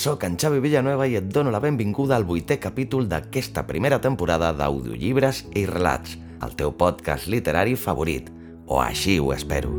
[0.00, 4.48] sóc en Xavi Villanueva i et dono la benvinguda al vuitè capítol d'aquesta primera temporada
[4.56, 8.30] d'Audiollibres i Relats, el teu podcast literari favorit,
[8.64, 9.74] o així ho espero.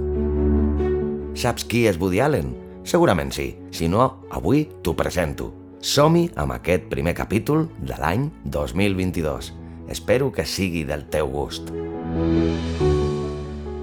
[1.33, 2.53] Saps qui és Woody Allen?
[2.85, 5.49] Segurament sí, si no, avui t'ho presento.
[5.81, 9.49] Som-hi amb aquest primer capítol de l'any 2022.
[9.89, 11.73] Espero que sigui del teu gust.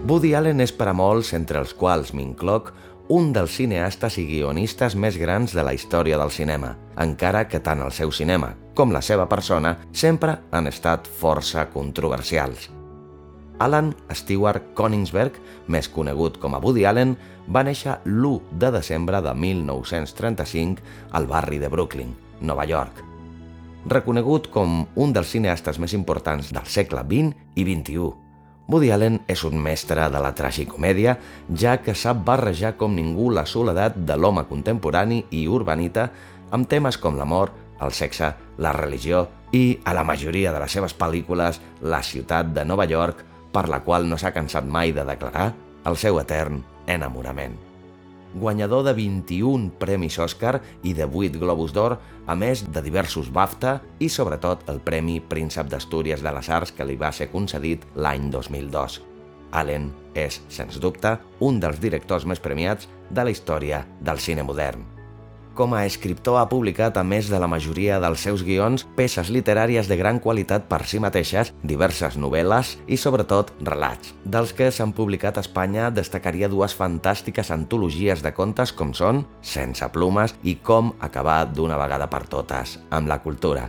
[0.09, 2.70] Woody Allen és per a molts, entre els quals m'incloc,
[3.09, 7.81] un dels cineastes i guionistes més grans de la història del cinema, encara que tant
[7.81, 12.69] el seu cinema com la seva persona sempre han estat força controversials.
[13.59, 17.17] Alan Stewart Koningsberg, més conegut com a Woody Allen,
[17.48, 23.03] va néixer l'1 de desembre de 1935 al barri de Brooklyn, Nova York.
[23.89, 28.12] Reconegut com un dels cineastes més importants del segle XX i XXI,
[28.69, 31.14] Woody Allen és un mestre de la tragicomèdia,
[31.56, 36.10] ja que sap barrejar com ningú la soledat de l'home contemporani i urbanita
[36.52, 38.28] amb temes com l'amor, el sexe,
[38.60, 39.25] la religió
[39.56, 43.80] i, a la majoria de les seves pel·lícules, la ciutat de Nova York, per la
[43.86, 45.48] qual no s'ha cansat mai de declarar
[45.88, 47.67] el seu etern enamorament
[48.34, 53.79] guanyador de 21 premis Oscar i de 8 Globus d'Or, a més de diversos BAFTA
[53.98, 58.29] i, sobretot, el Premi Príncep d'Astúries de les Arts que li va ser concedit l'any
[58.34, 59.01] 2002.
[59.56, 64.97] Allen és, sens dubte, un dels directors més premiats de la història del cine modern.
[65.59, 69.88] Com a escriptor ha publicat, a més de la majoria dels seus guions, peces literàries
[69.91, 74.12] de gran qualitat per si mateixes, diverses novel·les i, sobretot, relats.
[74.22, 79.91] Dels que s'han publicat a Espanya destacaria dues fantàstiques antologies de contes com són Sense
[79.91, 83.66] plumes i Com acabar d'una vegada per totes amb la cultura.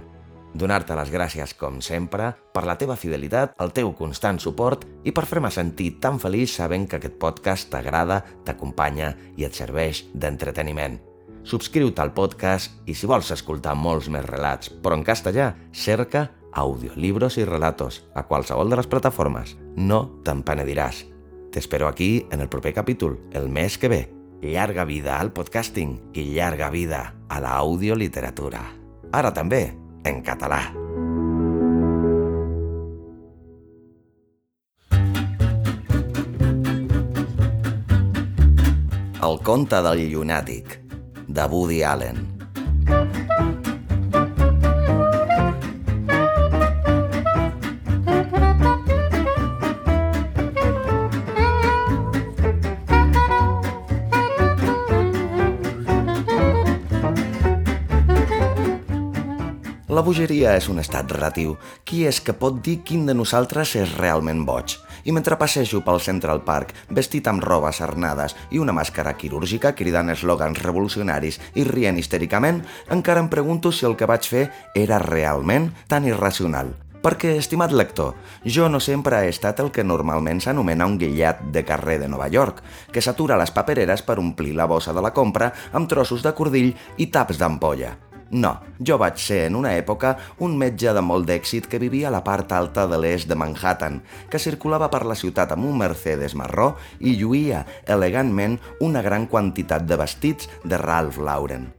[0.54, 5.26] Donar-te les gràcies, com sempre, per la teva fidelitat, el teu constant suport i per
[5.26, 11.09] fer-me sentir tan feliç sabent que aquest podcast t'agrada, t'acompanya i et serveix d'entreteniment
[11.50, 17.38] subscriu-te al podcast i si vols escoltar molts més relats, però en castellà, cerca audiolibros
[17.42, 19.56] i relatos a qualsevol de les plataformes.
[19.76, 21.04] No te'n penediràs.
[21.50, 24.02] T'espero aquí en el proper capítol, el mes que ve.
[24.42, 28.62] Llarga vida al podcasting i llarga vida a l'audioliteratura.
[29.12, 29.74] Ara també,
[30.06, 30.62] en català.
[39.20, 40.89] El conte del llunàtic
[41.40, 42.18] de Woody Allen.
[59.88, 61.56] La bogeria és un estat relatiu.
[61.84, 64.76] Qui és que pot dir quin de nosaltres és realment boig?
[65.04, 70.12] I mentre passejo pel Central Park, vestit amb robes arnades i una màscara quirúrgica cridant
[70.16, 74.46] eslògans revolucionaris i rient histèricament, encara em pregunto si el que vaig fer
[74.76, 76.76] era realment tan irracional.
[77.00, 81.64] Perquè, estimat lector, jo no sempre he estat el que normalment s'anomena un guillat de
[81.64, 82.60] carrer de Nova York,
[82.92, 86.76] que s'atura les papereres per omplir la bossa de la compra amb trossos de cordill
[86.98, 87.96] i taps d'ampolla.
[88.32, 88.52] No,
[88.86, 90.14] jo vaig ser en una època
[90.46, 94.02] un metge de molt d'èxit que vivia a la part alta de l'est de Manhattan,
[94.30, 99.90] que circulava per la ciutat amb un Mercedes marró i lluïa elegantment una gran quantitat
[99.90, 101.79] de vestits de Ralph Lauren.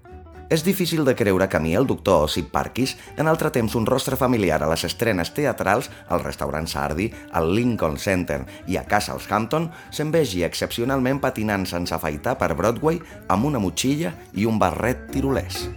[0.50, 3.84] És difícil de creure que a mi, el doctor Ossip Parkis, en altre temps un
[3.87, 9.15] rostre familiar a les estrenes teatrals, al restaurant Sardi, al Lincoln Center i a Casa
[9.15, 12.98] Hampton, se'n vegi excepcionalment patinant sense afaitar per Broadway
[13.28, 15.69] amb una motxilla i un barret tirolès.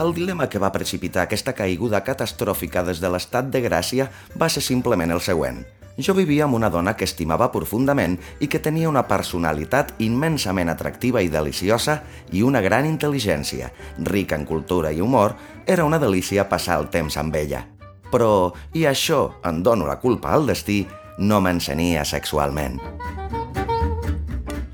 [0.00, 4.60] El dilema que va precipitar aquesta caiguda catastròfica des de l'estat de Gràcia va ser
[4.64, 5.64] simplement el següent.
[6.00, 11.20] Jo vivia amb una dona que estimava profundament i que tenia una personalitat immensament atractiva
[11.20, 11.98] i deliciosa
[12.32, 13.68] i una gran intel·ligència.
[14.08, 15.36] Rica en cultura i humor,
[15.66, 17.66] era una delícia passar el temps amb ella.
[18.10, 20.86] Però, i això en dono la culpa al destí,
[21.18, 22.80] no m'encenia sexualment.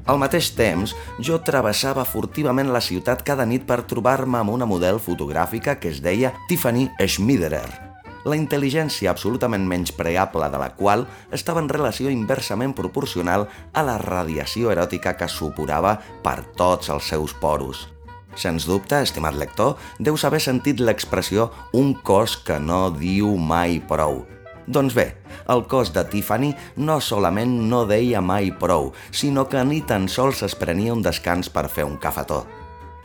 [0.06, 5.02] Al mateix temps, jo travessava furtivament la ciutat cada nit per trobar-me amb una model
[5.02, 7.85] fotogràfica que es deia Tiffany Schmiderer.
[8.26, 14.72] La intel·ligència absolutament menyspreable de la qual estava en relació inversament proporcional a la radiació
[14.74, 15.94] eròtica que suporava
[16.24, 17.86] per tots els seus poros.
[18.36, 24.26] Sens dubte, estimat lector, deus haver sentit l'expressió un cos que no diu mai prou.
[24.66, 25.06] Doncs bé,
[25.48, 30.42] el cos de Tiffany no solament no deia mai prou, sinó que ni tan sols
[30.42, 32.42] es prenia un descans per fer un cafetó.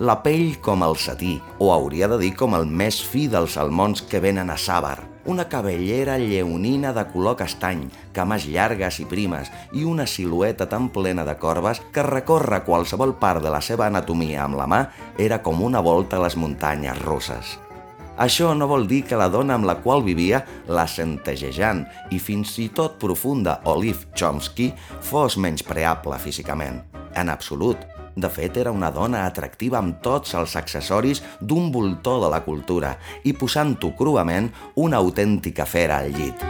[0.02, 4.02] La pell com el satí, o hauria de dir com el més fi dels salmons
[4.02, 9.84] que venen a Sàbar, una cabellera lleonina de color castany, cames llargues i primes i
[9.86, 14.58] una silueta tan plena de corbes que recorre qualsevol part de la seva anatomia amb
[14.60, 14.86] la mà
[15.18, 17.58] era com una volta a les muntanyes russes.
[18.22, 22.58] Això no vol dir que la dona amb la qual vivia, la centegejant i fins
[22.62, 24.72] i tot profunda Olive Chomsky,
[25.02, 26.84] fos menyspreable físicament.
[27.16, 27.91] En absolut.
[28.16, 32.98] De fet, era una dona atractiva amb tots els accessoris d'un voltor de la cultura
[33.24, 36.44] i posant-ho cruament una autèntica fera al llit.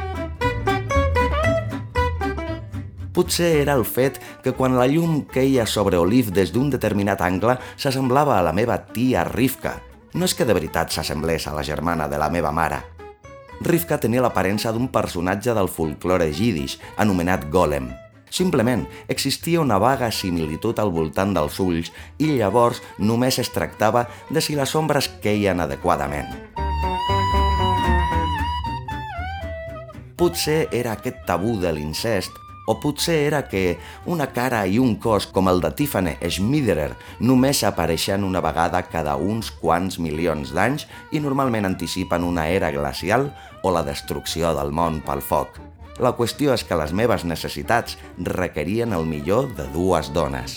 [3.12, 7.58] Potser era el fet que quan la llum queia sobre Olive des d'un determinat angle
[7.76, 9.76] s'assemblava a la meva tia Rivka.
[10.16, 12.80] No és que de veritat s'assemblés a la germana de la meva mare.
[13.62, 17.92] Rivka tenia l'aparença d'un personatge del folklore jiddisch, anomenat Golem,
[18.32, 24.40] Simplement, existia una vaga similitud al voltant dels ulls i llavors només es tractava de
[24.40, 26.32] si les ombres queien adequadament.
[30.16, 32.32] Potser era aquest tabú de l'incest
[32.72, 37.64] o potser era que una cara i un cos com el de Tiffany Schmiderer només
[37.68, 43.28] apareixen una vegada cada uns quants milions d'anys i normalment anticipen una era glacial
[43.64, 45.60] o la destrucció del món pel foc.
[46.00, 50.56] La qüestió és que les meves necessitats requerien el millor de dues dones.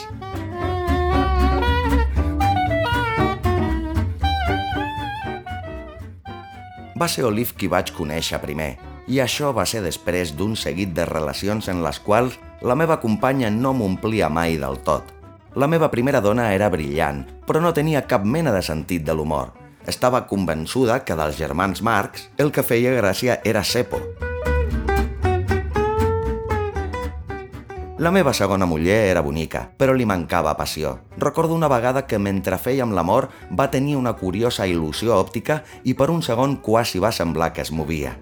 [6.95, 8.77] Va ser Olive qui vaig conèixer primer,
[9.11, 13.51] i això va ser després d'un seguit de relacions en les quals la meva companya
[13.51, 15.11] no m'omplia mai del tot.
[15.55, 19.53] La meva primera dona era brillant, però no tenia cap mena de sentit de l'humor.
[19.87, 24.01] Estava convençuda que dels germans Marx el que feia gràcia era Sepo,
[27.97, 30.97] La meva segona muller era bonica, però li mancava passió.
[31.17, 36.09] Recordo una vegada que mentre fèiem l'amor va tenir una curiosa il·lusió òptica i per
[36.11, 38.17] un segon quasi va semblar que es movia.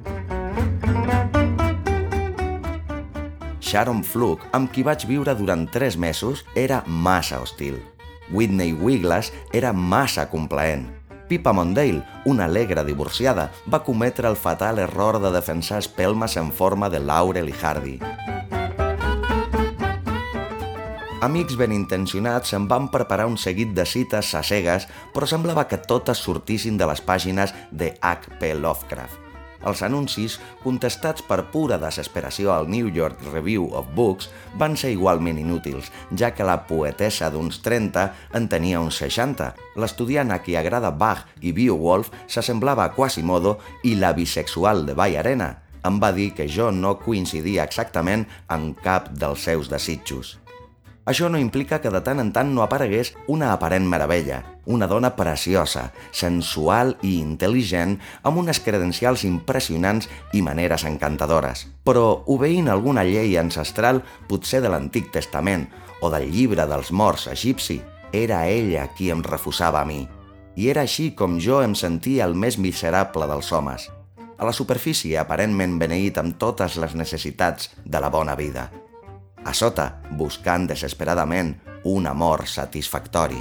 [3.64, 7.80] Sharon Fluke, amb qui vaig viure durant tres mesos, era massa hostil.
[8.28, 10.84] Whitney Wiglas era massa complaent.
[11.32, 16.92] Pippa Mondale, una alegre divorciada, va cometre el fatal error de defensar espelmes en forma
[16.92, 17.96] de Laurel i Hardy.
[21.22, 25.78] Amics ben intencionats em van preparar un seguit de cites a cegues, però semblava que
[25.78, 28.50] totes sortissin de les pàgines de H.P.
[28.58, 29.20] Lovecraft.
[29.62, 35.38] Els anuncis, contestats per pura desesperació al New York Review of Books, van ser igualment
[35.38, 39.52] inútils, ja que la poetessa d'uns 30 en tenia uns 60.
[39.78, 45.14] L'estudiant a qui agrada Bach i Beowulf s'assemblava a Quasimodo i la bisexual de Bay
[45.22, 45.54] Arena
[45.86, 50.41] em va dir que jo no coincidia exactament amb cap dels seus desitjos.
[51.04, 54.37] Això no implica que de tant en tant no aparegués una aparent meravella,
[54.70, 61.66] una dona preciosa, sensual i intel·ligent, amb unes credencials impressionants i maneres encantadores.
[61.82, 65.66] Però, obeint alguna llei ancestral, potser de l'Antic Testament
[66.00, 67.80] o del llibre dels morts egipci,
[68.12, 70.04] era ella qui em refusava a mi.
[70.54, 73.88] I era així com jo em sentia el més miserable dels homes.
[74.38, 78.71] A la superfície, aparentment beneït amb totes les necessitats de la bona vida
[79.44, 83.40] a sota buscant desesperadament un amor satisfactori.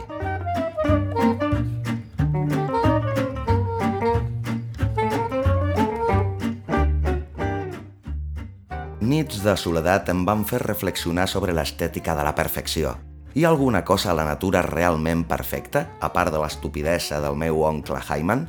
[9.02, 12.96] Nits de soledat em van fer reflexionar sobre l'estètica de la perfecció.
[13.34, 17.62] Hi ha alguna cosa a la natura realment perfecta, a part de l'estupidesa del meu
[17.68, 18.48] oncle Hyman?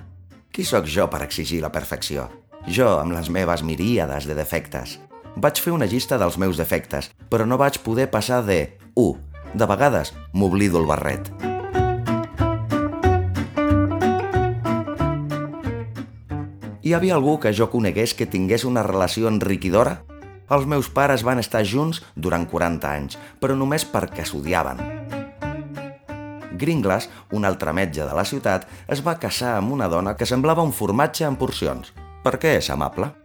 [0.52, 2.28] Qui sóc jo per exigir la perfecció?
[2.66, 5.00] Jo, amb les meves miríades de defectes.
[5.36, 9.16] Vaig fer una llista dels meus defectes, però no vaig poder passar de 1.
[9.56, 11.30] De vegades m'oblido el barret.
[16.82, 20.02] Hi havia algú que jo conegués que tingués una relació enriquidora?
[20.52, 24.84] Els meus pares van estar junts durant 40 anys, però només perquè s'odiaven.
[26.60, 30.62] Gringlas, un altre metge de la ciutat, es va casar amb una dona que semblava
[30.62, 31.94] un formatge en porcions.
[32.22, 33.21] Per què és amable?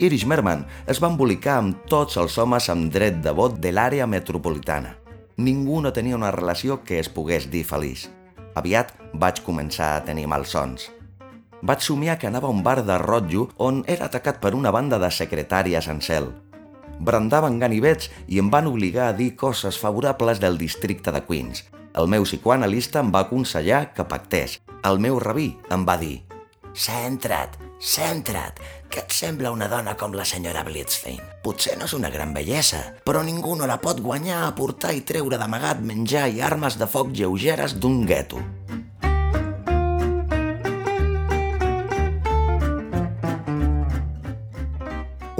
[0.00, 4.06] Irish Merman es va embolicar amb tots els homes amb dret de vot de l'àrea
[4.08, 4.94] metropolitana.
[5.36, 8.06] Ningú no tenia una relació que es pogués dir feliç.
[8.56, 10.88] Aviat vaig començar a tenir malsons.
[11.62, 14.98] vaig somiar que anava a un bar de rotllo on era atacat per una banda
[14.98, 16.32] de secretàries en cel.
[16.98, 21.66] Brandaven ganivets i em van obligar a dir coses favorables del districte de Queens.
[21.92, 24.62] El meu psicoanalista em va aconsellar que pactés.
[24.82, 26.22] El meu rabí em va dir
[26.72, 28.60] «Centra't, centra't,
[28.92, 31.20] que et sembla una dona com la senyora Blitzstein.
[31.42, 35.02] Potser no és una gran bellesa, però ningú no la pot guanyar a portar i
[35.06, 38.44] treure d'amagat menjar i armes de foc lleugeres d'un gueto».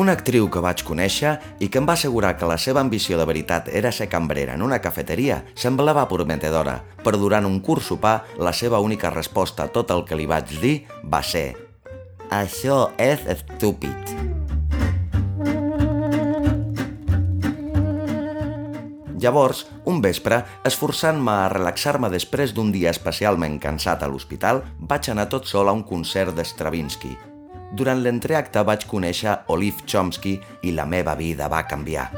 [0.00, 3.26] Una actriu que vaig conèixer i que em va assegurar que la seva ambició de
[3.28, 8.54] veritat era ser cambrera en una cafeteria semblava prometedora, però durant un curt sopar la
[8.56, 11.69] seva única resposta a tot el que li vaig dir va ser
[12.30, 14.14] «Això és estúpid».
[19.20, 25.28] Llavors, un vespre, esforçant-me a relaxar-me després d'un dia especialment cansat a l'hospital, vaig anar
[25.28, 27.12] tot sol a un concert de Stravinsky,
[27.70, 30.34] durant l'entreacte vaig conèixer Olive Chomsky
[30.66, 32.08] i la meva vida va canviar.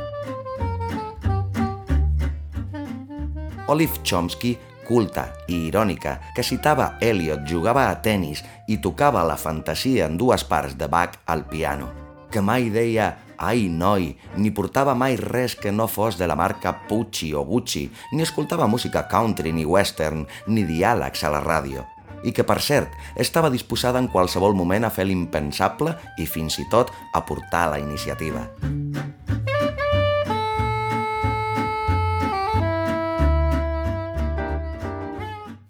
[3.73, 4.57] Olive Chomsky,
[4.93, 10.45] culta i irònica, que citava Eliot, jugava a tennis i tocava la fantasia en dues
[10.45, 11.89] parts de Bach al piano,
[12.29, 13.07] que mai deia
[13.39, 17.87] «ai, noi», ni portava mai res que no fos de la marca Pucci o Gucci,
[18.13, 21.89] ni escoltava música country ni western, ni diàlegs a la ràdio
[22.23, 26.69] i que, per cert, estava disposada en qualsevol moment a fer l'impensable i fins i
[26.71, 28.47] tot a portar la iniciativa.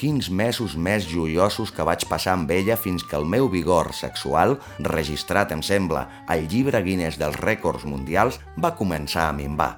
[0.03, 4.57] Quins mesos més joiosos que vaig passar amb ella fins que el meu vigor sexual,
[4.83, 9.77] registrat, em sembla, al llibre Guinness dels rècords mundials, va començar a minvar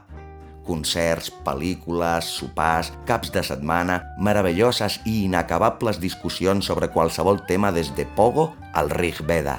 [0.65, 8.07] concerts, pel·lícules, sopars, caps de setmana, meravelloses i inacabables discussions sobre qualsevol tema des de
[8.17, 9.59] Pogo al Rig Veda.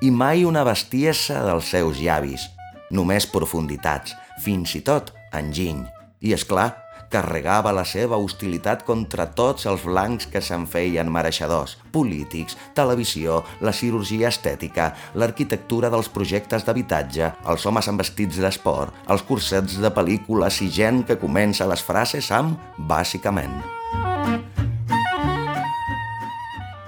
[0.00, 2.48] I mai una bestiesa dels seus llavis,
[2.88, 5.84] només profunditats, fins i tot enginy.
[6.24, 6.70] I, és clar,
[7.10, 13.74] carregava la seva hostilitat contra tots els blancs que se'n feien mereixedors, polítics, televisió, la
[13.76, 20.60] cirurgia estètica, l'arquitectura dels projectes d'habitatge, els homes amb vestits d'esport, els cursets de pel·lícules
[20.66, 23.62] i gent que comença les frases amb «bàsicament».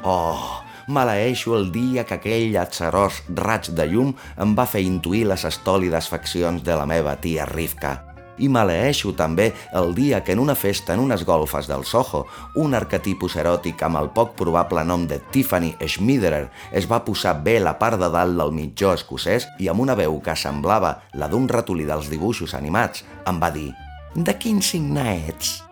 [0.09, 5.45] Oh, maleeixo el dia que aquell atzarós raig de llum em va fer intuir les
[5.45, 8.08] estòlides faccions de la meva tia Rivka
[8.38, 12.25] i maleeixo també el dia que en una festa en unes golfes del Soho,
[12.57, 17.59] un arquetipus eròtic amb el poc probable nom de Tiffany Schmiderer es va posar bé
[17.61, 21.49] la part de dalt del mitjó escocès i amb una veu que semblava la d'un
[21.49, 23.71] ratolí dels dibuixos animats, em va dir
[24.16, 25.68] «De quin signe ets?»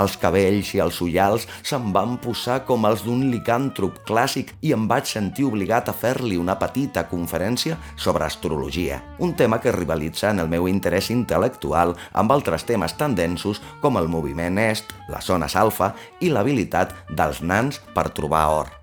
[0.00, 4.86] Els cabells i els ullals se'm van posar com els d'un licàntrop clàssic i em
[4.88, 10.40] vaig sentir obligat a fer-li una petita conferència sobre astrologia, un tema que rivalitza en
[10.40, 15.56] el meu interès intel·lectual amb altres temes tan densos com el moviment est, les zones
[15.56, 18.79] alfa i l'habilitat dels nans per trobar or.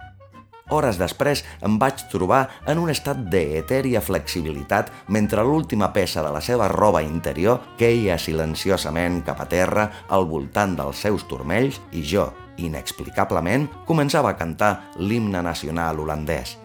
[0.69, 6.41] Hores després em vaig trobar en un estat d'etèria flexibilitat mentre l'última peça de la
[6.43, 12.27] seva roba interior queia silenciosament cap a terra al voltant dels seus turmells i jo,
[12.57, 16.57] inexplicablement, començava a cantar l'himne nacional holandès.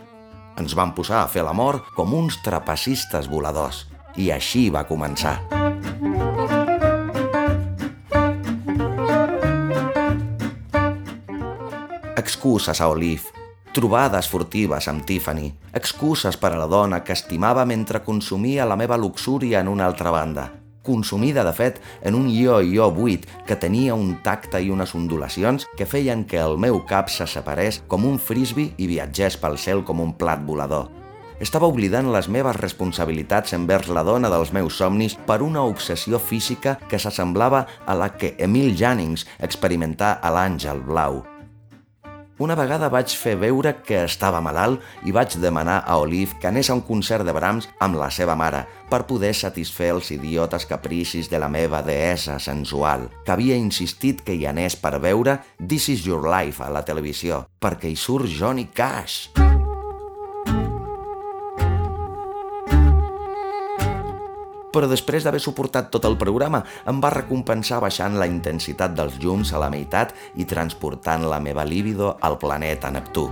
[0.58, 3.86] Ens vam posar a fer l'amor com uns trapecistes voladors.
[4.18, 5.38] I així va començar.
[12.18, 13.41] Excuses a Olive,
[13.72, 18.98] trobades furtives amb Tiffany, excuses per a la dona que estimava mentre consumia la meva
[19.00, 20.50] luxúria en una altra banda.
[20.82, 25.86] Consumida, de fet, en un jo-jo buit que tenia un tacte i unes ondulacions que
[25.86, 30.02] feien que el meu cap se separés com un frisbee i viatgés pel cel com
[30.02, 30.90] un plat volador.
[31.42, 36.76] Estava oblidant les meves responsabilitats envers la dona dels meus somnis per una obsessió física
[36.90, 41.22] que s'assemblava a la que Emil Jannings experimentà a l'Àngel Blau.
[42.40, 46.70] Una vegada vaig fer veure que estava malalt i vaig demanar a Olive que anés
[46.70, 51.28] a un concert de Brahms amb la seva mare per poder satisfer els idiotes capricis
[51.28, 56.06] de la meva deessa sensual, que havia insistit que hi anés per veure This is
[56.08, 59.51] your life a la televisió, perquè hi surt Johnny Cash.
[64.72, 69.52] Però després d'haver suportat tot el programa em va recompensar baixant la intensitat dels llums
[69.52, 73.28] a la meitat i transportant la meva líbido al planeta Neptú.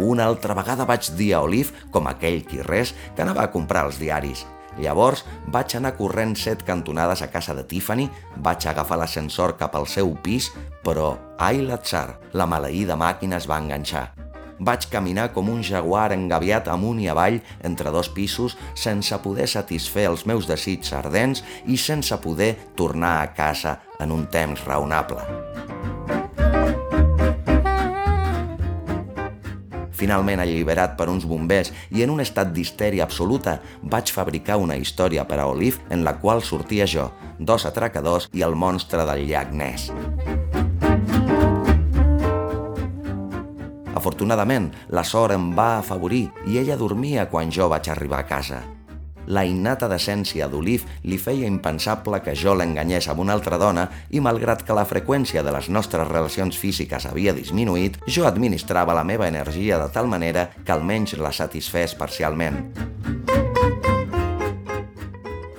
[0.00, 3.84] Una altra vegada vaig dir a Olive, com aquell qui res, que anava a comprar
[3.86, 4.46] els diaris.
[4.80, 8.06] Llavors vaig anar corrent set cantonades a casa de Tiffany,
[8.40, 10.48] vaig agafar l'ascensor cap al seu pis,
[10.86, 14.19] però, ai l'atzar, la maleïda màquina es va enganxar.
[14.60, 20.04] Vaig caminar com un jaguar engaviat amunt i avall entre dos pisos sense poder satisfer
[20.10, 25.24] els meus desits ardents i sense poder tornar a casa en un temps raonable.
[30.00, 35.26] Finalment alliberat per uns bombers i en un estat d'histèria absoluta, vaig fabricar una història
[35.28, 39.52] per a Olive en la qual sortia jo, dos atracadors i el monstre del llac
[39.52, 39.92] Ness.
[43.94, 48.60] Afortunadament, la sort em va afavorir i ella dormia quan jo vaig arribar a casa.
[49.30, 54.22] La innata decència d'Olive li feia impensable que jo l'enganyés amb una altra dona i
[54.22, 59.28] malgrat que la freqüència de les nostres relacions físiques havia disminuït, jo administrava la meva
[59.28, 62.64] energia de tal manera que almenys la satisfés parcialment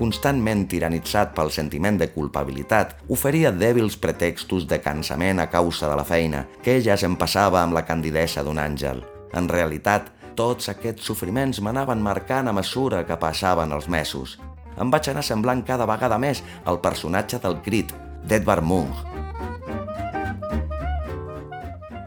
[0.01, 6.05] constantment tiranitzat pel sentiment de culpabilitat, oferia dèbils pretextos de cansament a causa de la
[6.07, 9.03] feina, que ella se'n passava amb la candidesa d'un àngel.
[9.37, 14.39] En realitat, tots aquests sofriments m'anaven marcant a mesura que passaven els mesos.
[14.81, 17.93] Em vaig anar semblant cada vegada més al personatge del crit,
[18.25, 19.10] d'Edvard Munch,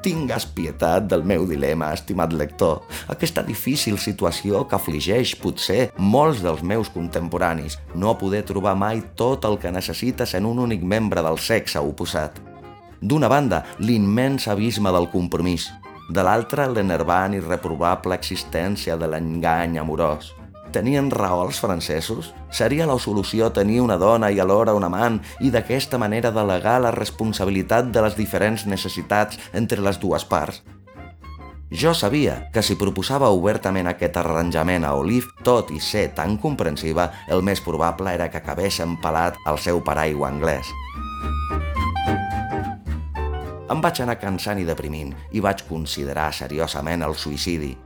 [0.05, 2.83] Tingues pietat del meu dilema, estimat lector.
[3.09, 7.79] Aquesta difícil situació que afligeix, potser, molts dels meus contemporanis.
[7.97, 12.37] No poder trobar mai tot el que necessites en un únic membre del sexe oposat.
[13.01, 15.71] D'una banda, l'immens abisme del compromís.
[16.13, 20.35] De l'altra, l'enervant i reprovable existència de l'engany amorós.
[20.75, 22.33] Tenien raó els francesos?
[22.50, 26.90] Seria la solució tenir una dona i alhora un amant i d'aquesta manera delegar la
[26.90, 30.64] responsabilitat de les diferents necessitats entre les dues parts?
[31.71, 37.07] Jo sabia que si proposava obertament aquest arranjament a Olive, tot i ser tan comprensiva,
[37.31, 40.75] el més probable era que acabés empalat al seu paraigua anglès.
[43.71, 47.76] Em vaig anar cansant i deprimint i vaig considerar seriosament el suïcidi.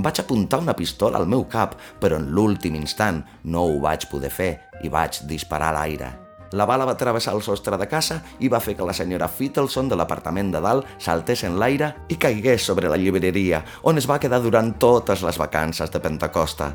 [0.00, 4.30] Vaig apuntar una pistola al meu cap, però en l'últim instant no ho vaig poder
[4.32, 6.08] fer i vaig disparar a l'aire.
[6.56, 9.90] La bala va travessar el sostre de casa i va fer que la senyora Fittleson
[9.90, 14.18] de l'apartament de dalt saltés en l'aire i caigués sobre la llibreria, on es va
[14.18, 16.72] quedar durant totes les vacances de Pentecosta.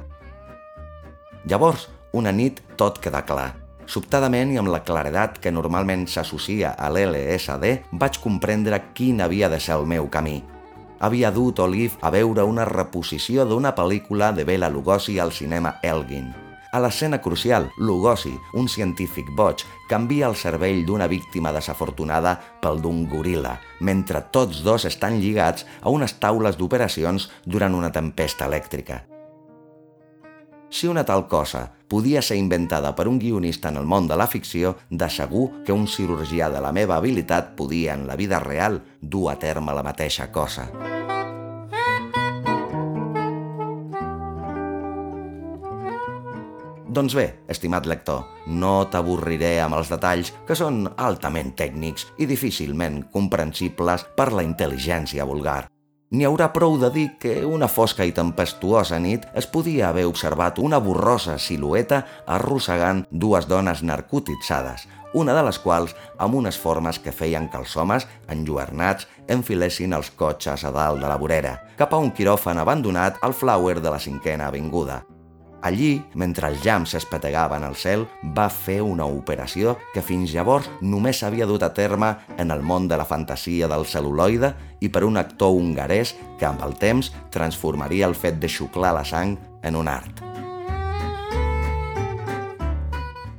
[1.50, 3.52] Llavors, una nit tot queda clar.
[3.86, 9.60] Sobtadament i amb la claredat que normalment s'associa a l'LSD, vaig comprendre quin havia de
[9.60, 10.44] ser el meu camí–
[11.00, 16.34] havia dut Olive a veure una reposició d'una pel·lícula de Bela Lugosi al cinema Elgin.
[16.76, 23.06] A l'escena crucial, Lugosi, un científic boig, canvia el cervell d'una víctima desafortunada pel d'un
[23.08, 29.06] goril·la, mentre tots dos estan lligats a unes taules d'operacions durant una tempesta elèctrica.
[30.70, 34.28] Si una tal cosa podia ser inventada per un guionista en el món de la
[34.28, 38.82] ficció, de segur que un cirurgià de la meva habilitat podia, en la vida real,
[39.02, 40.70] dur a terme la mateixa cosa.
[46.96, 53.02] Doncs bé, estimat lector, no t'avorriré amb els detalls que són altament tècnics i difícilment
[53.12, 55.66] comprensibles per la intel·ligència vulgar.
[56.16, 60.62] N'hi haurà prou de dir que una fosca i tempestuosa nit es podia haver observat
[60.64, 61.98] una borrosa silueta
[62.36, 64.86] arrossegant dues dones narcotitzades,
[65.22, 70.14] una de les quals amb unes formes que feien que els homes, enlluernats, enfilessin els
[70.16, 74.00] cotxes a dalt de la vorera, cap a un quiròfan abandonat al Flower de la
[74.00, 75.02] cinquena avinguda.
[75.66, 78.04] Allí, mentre els llams espetegaven al cel,
[78.38, 82.86] va fer una operació que fins llavors només s'havia dut a terme en el món
[82.86, 84.52] de la fantasia del celuloide
[84.86, 89.02] i per un actor hongarès que amb el temps transformaria el fet de xuclar la
[89.10, 90.22] sang en un art.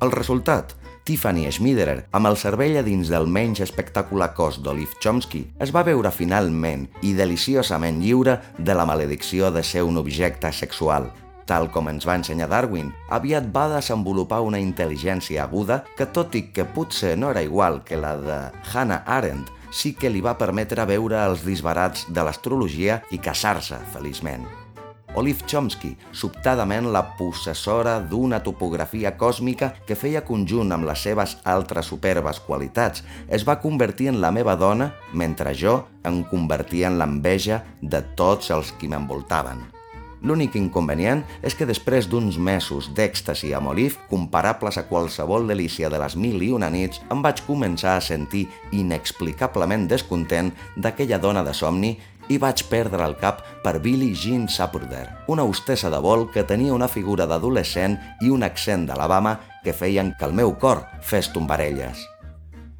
[0.03, 0.75] El resultat,
[1.07, 5.87] Tiffany Schmiderer, amb el cervell a dins del menys espectacular cos d'Olive Chomsky, es va
[5.87, 11.07] veure finalment i deliciosament lliure de la maledicció de ser un objecte sexual,
[11.47, 16.49] Tal com ens va ensenyar Darwin, aviat va desenvolupar una intel·ligència aguda que, tot i
[16.51, 18.39] que potser no era igual que la de
[18.73, 24.47] Hannah Arendt, sí que li va permetre veure els disbarats de l'astrologia i casar-se feliçment.
[25.17, 31.89] Olive Chomsky, sobtadament la possessora d'una topografia còsmica que feia conjunt amb les seves altres
[31.89, 37.63] superbes qualitats, es va convertir en la meva dona mentre jo em convertia en l'enveja
[37.81, 39.76] de tots els qui m'envoltaven.
[40.27, 46.01] L'únic inconvenient és que després d'uns mesos d'èxtasi amb Olive, comparables a qualsevol delícia de
[46.03, 51.55] les mil i una nits, em vaig començar a sentir inexplicablement descontent d'aquella dona de
[51.55, 51.95] somni
[52.27, 56.75] i vaig perdre el cap per Billie Jean Sapurder, una hostessa de vol que tenia
[56.75, 57.95] una figura d'adolescent
[58.27, 62.03] i un accent d'Alabama que feien que el meu cor fes tombarelles.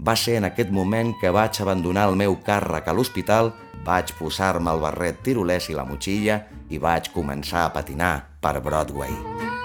[0.03, 3.55] Va ser en aquest moment que vaig abandonar el meu càrrec a l'hospital,
[3.87, 9.56] vaig posar-me el barret tirolès i la motxilla i vaig començar a patinar per Broadway.